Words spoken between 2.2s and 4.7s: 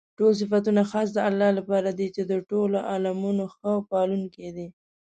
د ټولو عالَمونو ښه پالونكى دی.